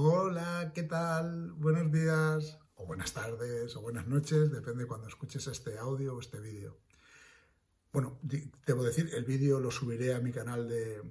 [0.00, 1.54] Hola, ¿qué tal?
[1.54, 6.38] Buenos días, o buenas tardes, o buenas noches, depende cuando escuches este audio o este
[6.38, 6.78] vídeo.
[7.92, 11.02] Bueno, debo decir, el vídeo lo subiré a mi canal de,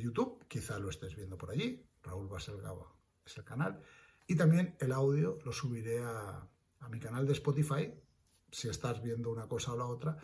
[0.00, 2.94] YouTube, quizá lo estés viendo por allí, Raúl Baselgaba
[3.26, 3.82] es el canal,
[4.28, 6.48] y también el audio lo subiré a,
[6.88, 7.92] mi canal de Spotify,
[8.52, 10.16] si estás viendo una cosa o la otra,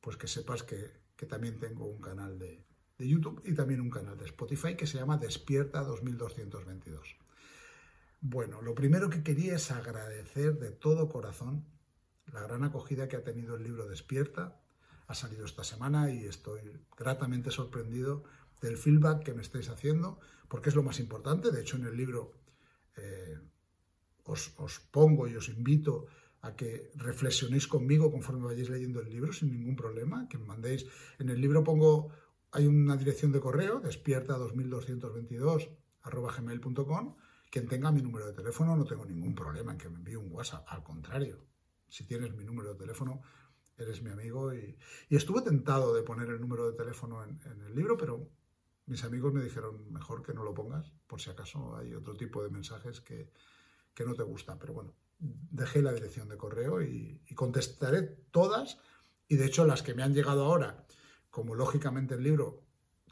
[0.00, 0.98] pues que sepas que,
[1.28, 2.64] también tengo un canal de,
[2.96, 7.18] de YouTube y también un canal de Spotify que se llama Despierta 2222.
[8.22, 11.64] Bueno, lo primero que quería es agradecer de todo corazón
[12.26, 14.60] la gran acogida que ha tenido el libro Despierta.
[15.06, 16.60] Ha salido esta semana y estoy
[16.98, 18.24] gratamente sorprendido
[18.60, 21.50] del feedback que me estáis haciendo, porque es lo más importante.
[21.50, 22.34] De hecho, en el libro
[22.98, 23.38] eh,
[24.24, 26.06] os, pongo y os invito
[26.42, 30.84] a que reflexionéis conmigo conforme vayáis leyendo el libro sin ningún problema, que me mandéis.
[31.18, 32.10] En el libro pongo,
[32.52, 35.70] hay una dirección de correo, despierta 2222
[36.04, 37.16] gmail.com
[37.50, 40.32] quien tenga mi número de teléfono no tengo ningún problema en que me envíe un
[40.32, 40.64] WhatsApp.
[40.68, 41.44] Al contrario,
[41.88, 43.20] si tienes mi número de teléfono,
[43.76, 44.54] eres mi amigo.
[44.54, 44.78] Y,
[45.10, 48.30] estuve tentado de poner el número de teléfono en, el libro, pero
[48.86, 52.42] mis amigos me dijeron mejor que no lo pongas, por si acaso hay otro tipo
[52.42, 53.32] de mensajes que,
[54.06, 54.58] no te gustan.
[54.58, 58.78] Pero bueno, dejé la dirección de correo y, y contestaré todas.
[59.28, 60.86] Y de hecho, las que me han llegado ahora,
[61.28, 62.62] como lógicamente el libro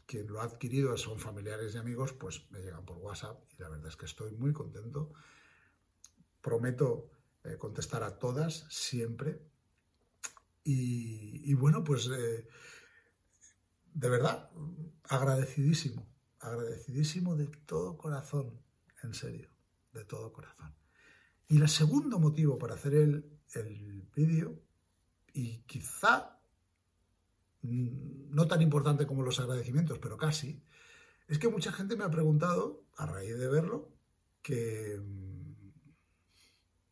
[0.09, 3.69] quien lo ha adquirido son familiares y amigos, pues me llegan por WhatsApp y la
[3.69, 5.13] verdad es que estoy muy contento.
[6.41, 7.11] Prometo
[7.43, 9.39] eh, contestar a todas siempre.
[10.63, 12.47] Y, bueno, pues eh,
[13.93, 14.49] de verdad,
[15.03, 16.07] agradecidísimo,
[16.39, 18.59] agradecidísimo de todo corazón,
[19.03, 19.49] en serio,
[19.93, 20.75] de todo corazón.
[21.47, 24.59] Y el segundo motivo para hacer el, el vídeo,
[25.33, 26.38] y quizá
[27.61, 30.63] no tan importante como los agradecimientos, pero casi,
[31.27, 33.91] es que mucha gente me ha preguntado, a raíz de verlo,
[34.41, 34.99] que...
[35.01, 35.53] Mm,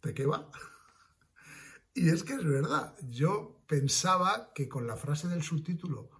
[0.03, 0.49] ¿De qué va?
[1.93, 6.11] Y es que es verdad, yo pensaba que con la frase del subtítulo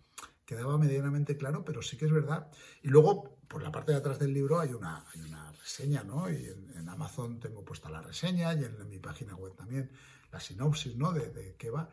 [0.44, 2.50] quedaba medianamente claro, pero sí que es verdad.
[2.82, 6.32] Y luego, por la parte de atrás del libro hay una, una reseña, ¿no?
[6.32, 9.92] Y en, Amazon tengo puesta la reseña y en, mi página web también
[10.32, 11.12] la sinopsis, ¿no?
[11.12, 11.92] De, de qué va.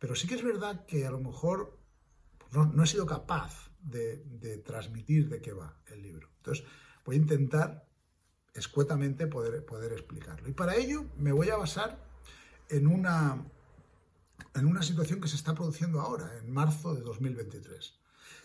[0.00, 1.78] Pero sí que es verdad que a lo mejor
[2.52, 6.28] no, he sido capaz de, transmitir de qué va el libro.
[6.36, 6.64] Entonces,
[7.04, 7.88] voy a intentar
[8.54, 10.48] escuetamente poder, poder explicarlo.
[10.48, 11.98] Y para ello me voy a basar
[12.68, 13.44] en una,
[14.54, 17.98] en una situación que se está produciendo ahora, en marzo de 2023.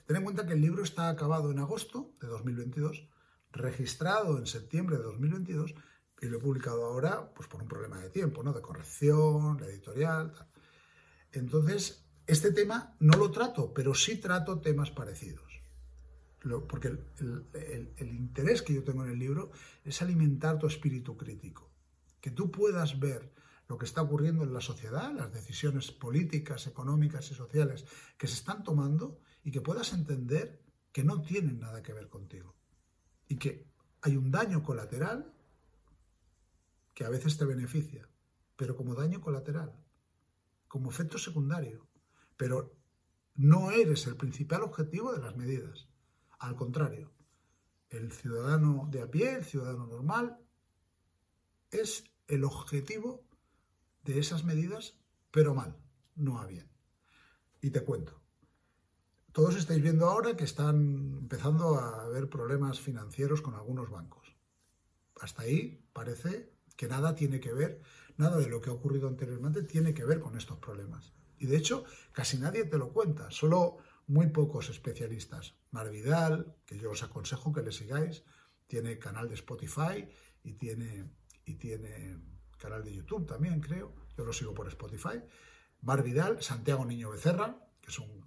[0.06, 3.10] Ten en cuenta que el libro está acabado en agosto de 2022,
[3.52, 5.76] registrado en septiembre de 2022
[6.22, 8.54] y lo he publicado ahora pues, por un problema de tiempo, ¿no?
[8.54, 10.34] de corrección, la editorial.
[11.32, 15.62] Entonces, este tema no lo trato, pero sí trato temas parecidos.
[16.68, 19.52] porque el, interés que yo tengo en el libro
[19.84, 21.72] es alimentar tu espíritu crítico.
[22.20, 23.34] Que tú puedas ver
[23.70, 27.86] lo que está ocurriendo en la sociedad, las decisiones políticas, económicas y sociales
[28.18, 30.62] que se están tomando y que puedas entender
[30.92, 32.56] que no tienen nada que ver contigo.
[33.30, 33.68] Y que
[34.02, 35.34] hay un daño colateral
[36.94, 38.10] que a veces te beneficia,
[38.58, 39.74] pero como daño colateral,
[40.68, 41.88] como efecto secundario
[42.38, 42.76] pero
[43.36, 45.88] no eres el principal objetivo de las medidas.
[46.40, 47.12] Al contrario,
[47.90, 50.40] el ciudadano de a pie, el ciudadano normal,
[51.72, 53.24] es el objetivo
[54.04, 54.96] de esas medidas,
[55.32, 55.78] pero mal,
[56.16, 56.70] no a bien.
[57.62, 58.22] Y te cuento.
[59.32, 64.36] Todos estáis viendo ahora que están empezando a haber problemas financieros con algunos bancos.
[65.20, 67.82] Hasta ahí parece que nada tiene que ver,
[68.18, 71.14] nada de lo que ha ocurrido anteriormente tiene que ver con estos problemas.
[71.38, 73.78] Y de hecho, casi nadie te lo cuenta, solo
[74.08, 75.56] muy pocos especialistas.
[75.72, 78.24] Mar Vidal, que yo os aconsejo que le sigáis,
[78.68, 80.08] tiene canal de Spotify
[80.44, 81.10] y tiene,
[81.46, 82.18] y tiene
[82.58, 83.94] canal de YouTube también, creo.
[84.18, 85.22] Yo lo sigo por Spotify.
[85.82, 88.26] Mar Vidal, Santiago Niño Becerra, que es un,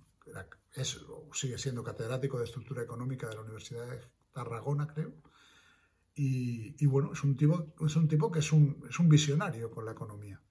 [0.74, 1.00] es,
[1.32, 4.00] sigue siendo catedrático de estructura económica de la Universidad de
[4.32, 5.12] Tarragona, creo.
[6.14, 9.86] Y, bueno, es un, tipo, es un tipo que es un, es un visionario con
[9.86, 10.42] la economía.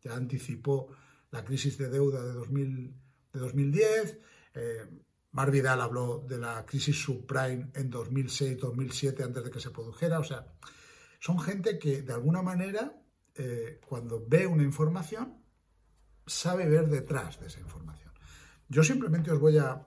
[0.00, 0.88] Ya anticipó
[1.30, 2.94] la crisis de deuda de, 2000,
[3.32, 4.18] de 2010.
[4.54, 4.86] Eh,
[5.32, 10.18] Mar Vidal habló de la crisis subprime en 2006-2007 antes de que se produjera.
[10.18, 10.46] O sea,
[11.20, 13.02] son gente que de alguna manera,
[13.34, 15.42] eh, cuando ve una información,
[16.26, 18.12] sabe ver detrás de esa información.
[18.68, 19.86] Yo simplemente os voy a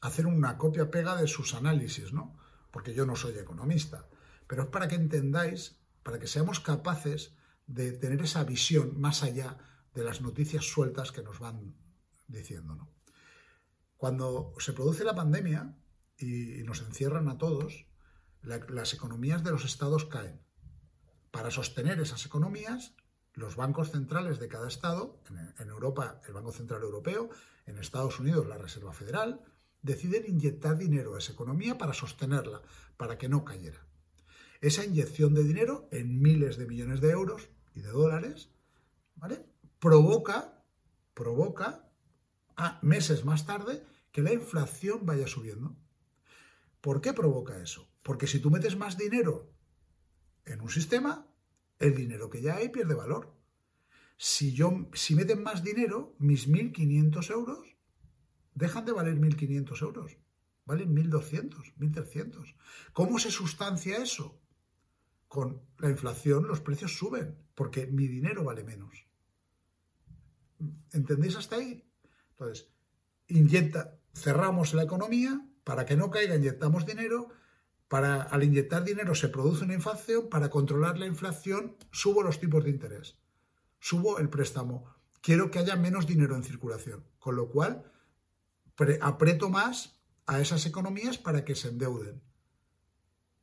[0.00, 2.36] hacer una copia-pega de sus análisis, ¿no?
[2.70, 4.08] Porque yo no soy economista,
[4.46, 7.34] pero es para que entendáis, para que seamos capaces
[7.66, 9.58] de tener esa visión más allá
[9.94, 11.74] de las noticias sueltas que nos van
[12.28, 12.88] diciendo.
[13.96, 15.76] Cuando se produce la pandemia
[16.18, 17.86] y nos encierran a todos,
[18.42, 20.40] las economías de los estados caen.
[21.30, 22.94] Para sostener esas economías,
[23.34, 25.22] los bancos centrales de cada estado,
[25.58, 27.30] en, Europa el Banco Central Europeo,
[27.66, 29.40] en Estados Unidos la Reserva Federal,
[29.80, 32.62] deciden inyectar dinero a esa economía para sostenerla,
[32.96, 33.86] para que no cayera.
[34.60, 38.50] Esa inyección de dinero en miles de millones de euros y de dólares,
[39.16, 39.51] ¿vale?
[39.82, 40.62] Provoca,
[41.12, 41.90] provoca
[42.54, 45.76] a meses más tarde que la inflación vaya subiendo.
[46.80, 47.90] ¿Por qué provoca eso?
[48.04, 49.50] Porque si tú metes más dinero
[50.44, 51.26] en un sistema,
[51.80, 53.34] el dinero que ya hay pierde valor.
[54.16, 57.76] Si, yo, si meten más dinero, mis 1.500 euros
[58.54, 60.16] dejan de valer 1.500 euros.
[60.64, 62.54] Valen 1.200, 1.300.
[62.92, 64.40] ¿Cómo se sustancia eso?
[65.26, 69.11] Con la inflación los precios suben, porque mi dinero vale menos.
[70.92, 71.84] ¿Entendéis hasta ahí?
[72.30, 72.68] Entonces,
[73.28, 77.28] inyecta, cerramos la economía, para que no caiga inyectamos dinero,
[77.88, 82.64] para, al inyectar dinero se produce una inflación, para controlar la inflación subo los tipos
[82.64, 83.18] de interés,
[83.78, 84.86] subo el préstamo,
[85.20, 87.90] quiero que haya menos dinero en circulación, con lo cual
[89.00, 92.22] aprieto más a esas economías para que se endeuden.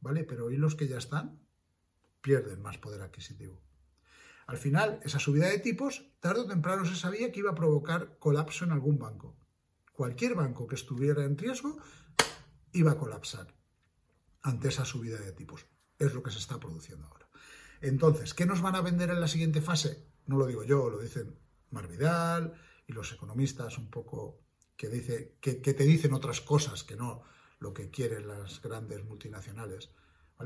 [0.01, 0.23] ¿Vale?
[0.23, 1.39] Pero hoy los que ya están
[2.21, 3.61] pierden más poder adquisitivo.
[4.49, 8.17] Al final, esa subida de tipos, tarde o temprano se sabía que iba a provocar
[8.17, 9.37] colapso en algún banco.
[9.93, 11.77] Cualquier banco que estuviera en riesgo
[12.71, 13.53] iba a colapsar
[14.41, 15.67] ante esa subida de tipos.
[15.99, 17.29] Es lo que se está produciendo ahora.
[17.79, 20.07] Entonces, ¿qué nos van a vender en la siguiente fase?
[20.25, 21.37] No lo digo yo, lo dicen
[21.69, 22.55] Marvidal
[22.87, 24.41] y los economistas un poco
[24.75, 27.21] que, te dicen otras cosas que no
[27.59, 29.91] lo que quieren las grandes multinacionales.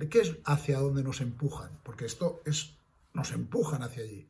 [0.10, 1.80] ¿Qué es hacia dónde nos empujan?
[1.84, 2.76] Porque esto es,
[3.14, 4.30] nos empujan hacia allí.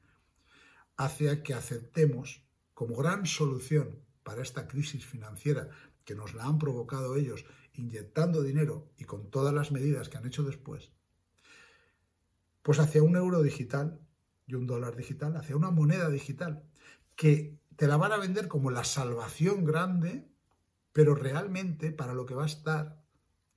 [0.98, 2.44] Hacia que aceptemos
[2.74, 5.70] como gran solución para esta crisis financiera
[6.06, 10.26] que nos la han provocado ellos inyectando dinero y con todas las medidas que han
[10.26, 10.92] hecho después,
[12.62, 14.00] pues hacia un euro digital
[14.46, 16.64] y un dólar digital, hacia una moneda digital,
[17.16, 20.30] que te la van a vender como la salvación grande,
[20.92, 23.04] pero realmente para lo que va a estar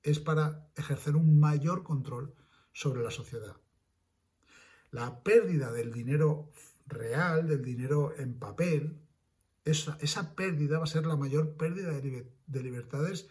[0.03, 2.35] es para ejercer un mayor control
[2.73, 3.57] sobre la sociedad.
[4.91, 6.51] La pérdida del dinero
[6.87, 8.99] real, del dinero en papel,
[9.65, 13.29] esa, pérdida va a ser la mayor pérdida de libertades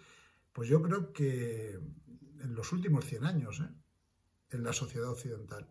[0.56, 3.68] pues yo creo que en los últimos 100 años, ¿eh?
[4.52, 5.70] en la sociedad occidental.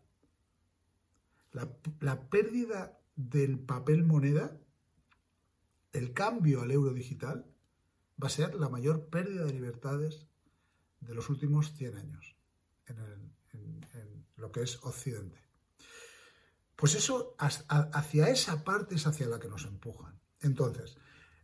[1.53, 4.61] La, pérdida del papel moneda,
[5.95, 7.47] el cambio al euro digital,
[8.23, 10.27] va a ser la mayor pérdida de libertades
[11.01, 12.37] de los últimos 100 años
[12.85, 15.39] en lo que es Occidente.
[16.77, 20.21] Pues eso, hacia esa parte es hacia la que nos empujan.
[20.41, 20.97] Entonces,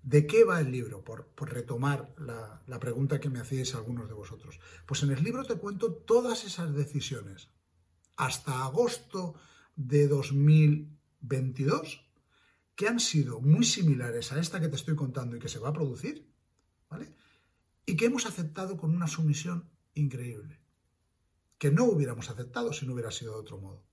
[0.02, 1.04] ¿De qué va el libro?
[1.04, 4.58] Por, retomar la, pregunta que me hacíais algunos de vosotros.
[4.86, 7.50] Pues en el libro te cuento todas esas decisiones.
[8.16, 9.34] Hasta agosto
[9.76, 12.06] de 2022,
[12.74, 15.68] que han sido muy similares a esta que te estoy contando y que se va
[15.68, 16.30] a producir,
[16.88, 17.14] ¿vale?
[17.84, 20.60] Y que hemos aceptado con una sumisión increíble,
[21.58, 23.84] que no hubiéramos aceptado si no hubiera sido de otro modo.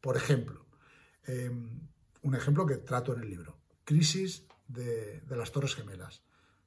[0.00, 0.66] Por ejemplo,
[1.24, 1.80] em,
[2.22, 6.22] un ejemplo que trato en el libro, crisis de, las Torres Gemelas.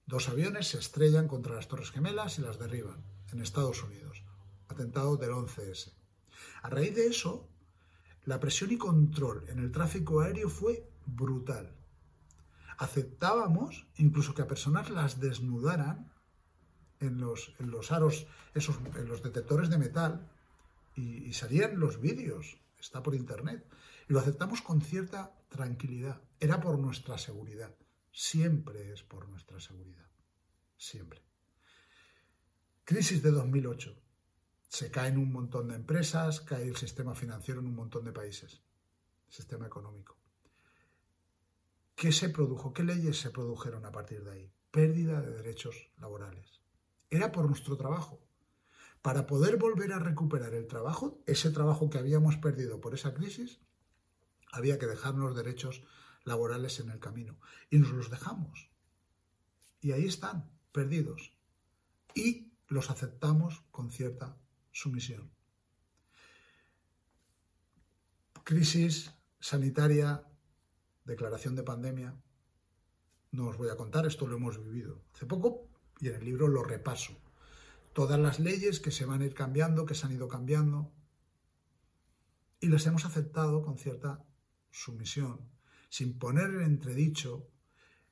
[0.05, 4.23] Dos aviones se estrellan contra las Torres Gemelas y las derriban en Estados Unidos.
[4.67, 5.93] Atentado del 11S.
[6.61, 7.49] A raíz de eso,
[8.25, 11.75] la presión y control en el tráfico aéreo fue brutal.
[12.77, 16.11] Aceptábamos incluso que a personas las desnudaran
[16.99, 20.29] en los, en los aros, esos, en los detectores de metal,
[20.95, 23.65] y, y salían los vídeos, está por internet,
[24.07, 26.21] lo aceptamos con cierta tranquilidad.
[26.39, 27.75] Era por nuestra seguridad
[28.15, 30.07] siempre es por nuestra seguridad.
[30.77, 31.21] Siempre.
[32.85, 33.93] Crisis de 2008.
[34.69, 38.61] Se caen un montón de empresas, cae el sistema financiero en un montón de países,
[39.27, 40.17] sistema económico.
[41.95, 42.73] ¿Qué se produjo?
[42.73, 44.53] ¿Qué leyes se produjeron a partir de ahí?
[44.71, 46.61] Pérdida de derechos laborales.
[47.09, 48.21] Era por nuestro trabajo.
[49.01, 53.61] Para poder volver a recuperar el trabajo, ese trabajo que habíamos perdido por esa crisis,
[54.55, 55.83] había que dejarnos derechos
[56.23, 57.39] laborales en el camino.
[57.69, 58.69] Y nos los dejamos.
[59.81, 61.33] Y ahí están, perdidos.
[62.13, 64.37] Y los aceptamos con cierta
[64.71, 65.31] sumisión.
[68.43, 70.23] Crisis sanitaria,
[71.03, 72.15] declaración de pandemia.
[73.31, 75.67] No os voy a contar, esto lo hemos vivido hace poco
[75.99, 77.13] y en el libro lo repaso.
[77.93, 80.91] Todas las leyes que se van a ir cambiando, que se han ido cambiando,
[82.59, 84.25] y las hemos aceptado con cierta
[84.75, 85.49] sumisión,
[85.89, 87.47] sin poner en entredicho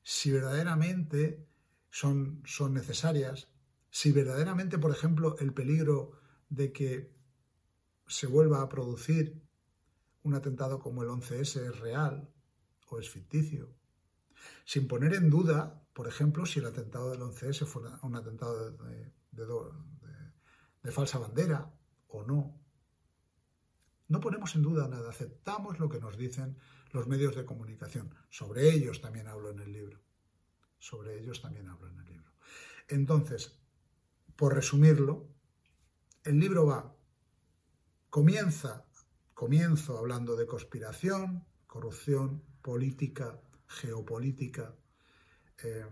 [0.02, 1.46] si verdaderamente
[1.90, 3.50] son, son necesarias,
[3.90, 7.14] si verdaderamente, por ejemplo, el peligro de que
[8.08, 9.42] se vuelva a producir
[10.24, 12.30] un atentado como el 11S es real
[12.88, 13.76] o es ficticio,
[14.66, 19.12] sin poner en duda, por ejemplo, si el atentado del 11S fue un atentado de,
[20.92, 21.72] falsa bandera
[22.08, 22.63] o no.
[24.14, 26.56] No ponemos en duda nada, aceptamos lo que nos dicen
[26.92, 28.14] los medios de comunicación.
[28.30, 30.00] Sobre ellos también hablo en el libro.
[30.78, 32.32] Sobre ellos también hablo en el libro.
[32.90, 33.60] Entonces,
[34.36, 35.34] por resumirlo,
[36.24, 36.96] el libro va,
[38.12, 38.86] comienza,
[39.34, 44.76] comienzo hablando de conspiración, corrupción, política, geopolítica.
[45.58, 45.90] Em,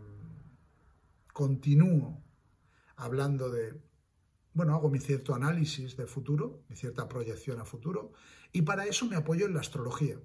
[1.33, 2.23] continúo
[2.97, 3.81] hablando de,
[4.53, 8.11] bueno, hago mi cierto análisis de futuro, mi cierta proyección a futuro,
[8.51, 10.19] y para eso me apoyo en la astrología.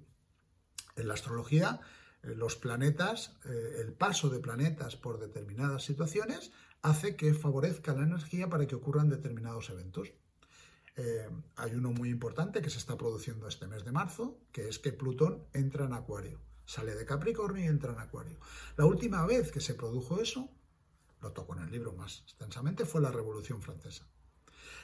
[0.95, 1.79] En la astrología,
[2.23, 8.03] eh, los planetas, eh, el paso de planetas por determinadas situaciones hace que favorezca la
[8.03, 10.13] energía para que ocurran determinados eventos.
[10.95, 14.79] Eh, hay uno muy importante que se está produciendo este mes de marzo, que es
[14.79, 16.39] que Plutón entra en Acuario.
[16.65, 18.39] Sale de Capricornio y entra en Acuario.
[18.75, 20.49] La última vez que se produjo eso,
[21.21, 24.07] lo toco en el libro más extensamente, fue la Revolución Francesa.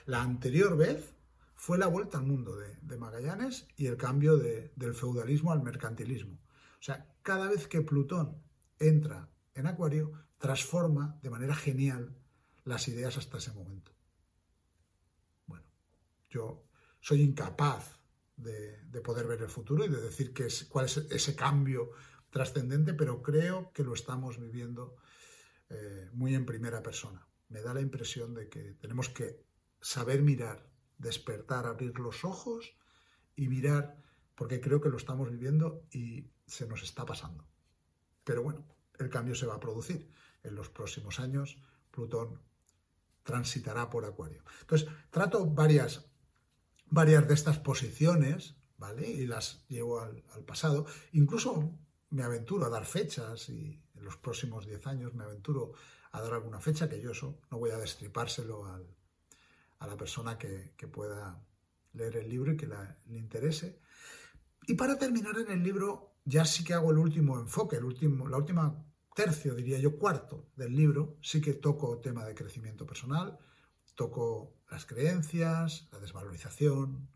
[0.06, 1.14] La anterior vez
[1.56, 6.40] fue la vuelta al mundo de, Magallanes y el cambio del feudalismo al mercantilismo.
[6.80, 8.38] O sea, cada vez que Plutón
[8.80, 12.16] entra en Acuario, transforma de manera genial
[12.66, 13.92] las ideas hasta ese momento.
[15.48, 15.66] Bueno,
[16.30, 16.66] yo
[17.00, 18.00] soy incapaz
[18.36, 21.92] de, poder ver el futuro y de decir es, cuál es ese cambio
[22.30, 24.96] trascendente, pero creo que lo estamos viviendo
[25.70, 27.28] eh, muy en primera persona.
[27.50, 29.44] Me da la impresión de que tenemos que
[29.84, 32.76] saber mirar, despertar, abrir los ojos
[33.36, 34.02] y mirar,
[34.34, 37.46] porque creo que lo estamos viviendo y se nos está pasando.
[38.24, 38.66] Pero bueno,
[38.98, 40.10] el cambio se va a producir.
[40.42, 41.58] En los próximos años,
[41.92, 42.42] Plutón
[43.24, 44.44] transitará por Acuario.
[44.62, 46.06] Entonces, trato varias
[46.94, 49.10] varias de estas posiciones, ¿vale?
[49.10, 50.86] Y las llevo al, pasado.
[51.14, 51.72] Incluso
[52.12, 55.74] me aventuro a dar fechas y en los próximos 10 años me aventuro
[56.12, 58.66] a dar alguna fecha que yo eso no voy a destripárselo
[59.84, 61.46] a la persona que, pueda
[61.94, 63.80] leer el libro y que le interese.
[64.66, 68.28] Y para terminar en el libro, ya sí que hago el último enfoque, el último,
[68.30, 73.38] la última tercio, diría yo, cuarto del libro, sí que toco tema de crecimiento personal,
[73.96, 77.10] Toco las creencias, la desvalorización,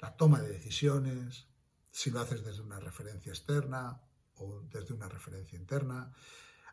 [0.00, 1.46] la toma de decisiones,
[1.92, 4.02] si lo haces desde una referencia externa
[4.34, 6.12] o desde una referencia interna.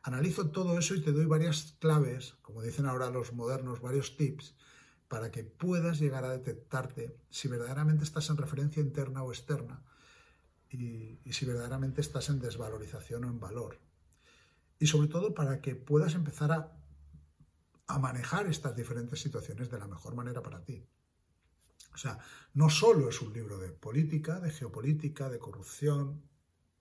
[0.02, 4.56] Analizo todo eso y te doy varias claves, como dicen ahora los modernos, varios tips,
[5.12, 9.84] para que puedas llegar a detectarte si verdaderamente estás en referencia interna o externa
[10.70, 13.78] y, si verdaderamente estás en desvalorización o en valor.
[14.80, 16.78] Y sobre todo para que puedas empezar a
[17.92, 20.88] a manejar estas diferentes situaciones de la mejor manera para ti.
[21.94, 22.20] O sea,
[22.54, 26.22] no solo es un libro de política, de geopolítica, de corrupción,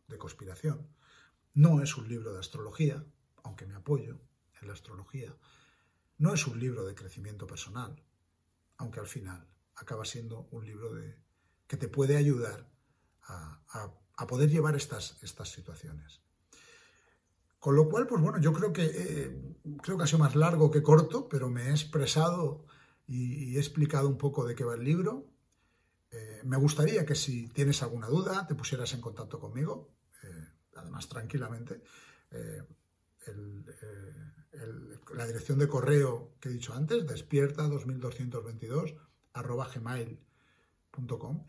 [0.06, 0.87] de conspiración.
[1.52, 3.04] No es un libro de astrología,
[3.42, 4.20] aunque me apoyo
[4.60, 5.34] en la astrología.
[6.18, 8.00] No es un libro de crecimiento personal,
[8.80, 9.46] aunque al final
[9.76, 10.90] acaba siendo un libro
[11.66, 12.66] que te puede ayudar
[13.28, 16.20] a, poder llevar estas, estas situaciones.
[17.58, 20.70] Con lo cual, pues bueno, yo creo que, eh, creo que ha sido más largo
[20.70, 22.66] que corto, pero me he expresado
[23.06, 25.26] y, he explicado un poco de qué va el libro.
[26.10, 29.90] Eh, me gustaría que si tienes alguna duda te pusieras en contacto conmigo,
[30.22, 30.46] eh,
[30.76, 31.82] además tranquilamente.
[35.14, 38.94] La dirección de correo que he dicho antes, despierta 2222
[39.32, 41.44] arroba gmail.com.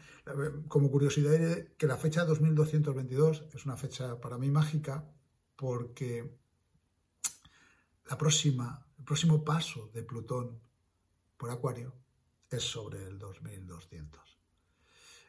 [0.67, 5.05] Como curiosidad, que la fecha 2222 es una fecha para mí mágica
[5.55, 6.37] porque
[8.09, 10.59] la próxima, el próximo paso de Plutón
[11.37, 11.93] por Acuario
[12.49, 14.21] es sobre el 2200.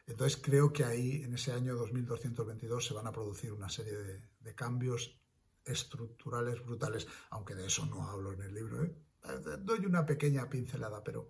[0.05, 3.93] Entonces creo que ahí, en ese año 2222, se van a producir una serie
[4.41, 5.17] de, cambios
[5.65, 8.83] estructurales brutales, aunque de eso no hablo en el libro.
[8.83, 8.95] ¿eh?
[9.61, 11.29] Doy una pequeña pincelada, pero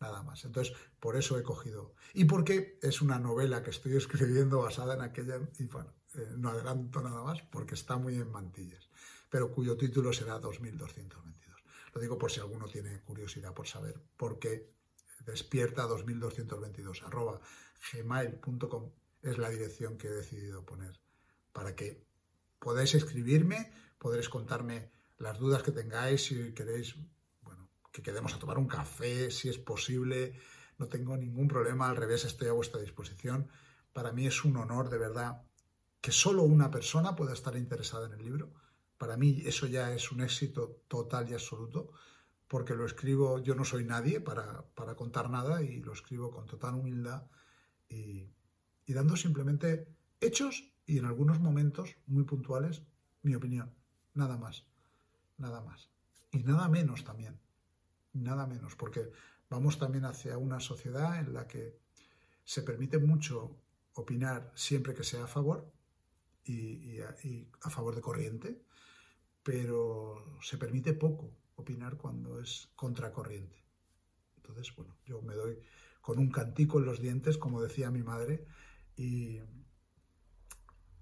[0.00, 0.44] nada más.
[0.44, 1.94] Entonces, por eso he cogido.
[2.12, 5.40] Y porque es una novela que estoy escribiendo basada en aquella...
[5.58, 8.88] Y bueno, eh, no adelanto nada más porque está muy en mantillas,
[9.28, 11.64] pero cuyo título será 2222.
[11.92, 14.72] Lo digo por si alguno tiene curiosidad por saber por qué
[15.24, 17.40] despierta 2222 arroba
[17.92, 21.00] gmail.com es la dirección que he decidido poner
[21.52, 22.06] para que
[22.58, 26.96] podáis escribirme, podréis contarme las dudas que tengáis, si queréis,
[27.42, 30.34] bueno, que quedemos a tomar un café, si es posible,
[30.78, 33.48] no tengo ningún problema, al revés, estoy a vuestra disposición.
[33.92, 35.42] Para mí es un honor, de verdad,
[36.00, 38.52] que solo una persona pueda estar interesada en el libro,
[38.98, 41.92] para mí eso ya es un éxito total y absoluto,
[42.48, 44.64] porque lo escribo, yo no soy nadie para,
[44.96, 47.26] contar nada y lo escribo con total humildad
[47.88, 48.28] y
[48.86, 49.88] dando simplemente
[50.24, 52.82] hechos y en algunos momentos muy puntuales
[53.22, 53.74] mi opinión,
[54.14, 54.66] nada más,
[55.38, 55.88] nada más.
[56.30, 57.38] Y nada menos también,
[58.12, 59.10] nada menos, porque
[59.48, 61.78] vamos también hacia una sociedad en la que
[62.44, 63.56] se permite mucho
[63.94, 65.72] opinar siempre que sea a favor
[66.44, 68.62] y, a, favor de corriente,
[69.42, 73.64] pero se permite poco opinar cuando es contracorriente.
[74.36, 75.58] Entonces, bueno, yo me doy
[76.02, 78.44] con un cantico en los dientes, como decía mi madre,
[78.96, 79.40] y,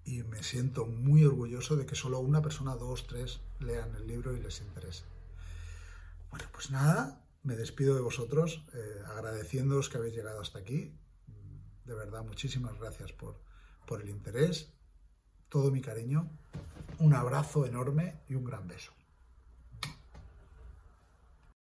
[0.05, 4.37] y me siento muy orgulloso de que solo una persona, dos, tres, lean el libro
[4.37, 5.05] y les interese.
[6.31, 10.93] Bueno, pues nada, me despido de vosotros, eh, agradeciéndoos que habéis llegado hasta aquí.
[11.85, 13.37] De verdad, muchísimas gracias por,
[13.87, 14.73] por el interés,
[15.49, 16.31] todo mi cariño,
[16.99, 18.93] un abrazo enorme y un gran beso.